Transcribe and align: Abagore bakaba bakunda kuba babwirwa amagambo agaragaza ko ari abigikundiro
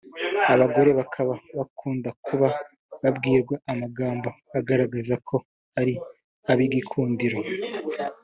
Abagore 0.53 0.91
bakaba 0.99 1.33
bakunda 1.57 2.09
kuba 2.25 2.47
babwirwa 3.01 3.55
amagambo 3.71 4.29
agaragaza 4.57 5.15
ko 5.27 5.35
ari 5.79 5.93
abigikundiro 6.51 7.37